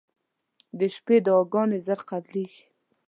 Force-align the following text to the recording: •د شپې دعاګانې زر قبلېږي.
•د 0.79 0.81
شپې 0.95 1.17
دعاګانې 1.25 1.77
زر 1.85 1.99
قبلېږي. 2.09 2.63